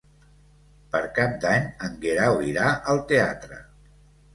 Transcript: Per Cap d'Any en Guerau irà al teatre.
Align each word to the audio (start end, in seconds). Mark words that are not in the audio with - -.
Per 0.95 1.01
Cap 1.19 1.37
d'Any 1.45 1.69
en 1.91 1.95
Guerau 2.09 2.45
irà 2.51 2.75
al 2.95 3.07
teatre. 3.15 3.67